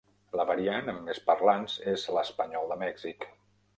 [0.39, 3.29] La variant amb més parlants és l'espanyol de Mèxic.